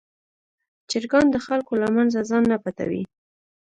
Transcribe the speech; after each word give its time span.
چرګان 0.89 1.25
د 1.31 1.37
خلکو 1.45 1.73
له 1.81 1.87
منځه 1.95 2.19
ځان 2.29 2.43
نه 2.51 2.57
پټوي. 2.63 3.03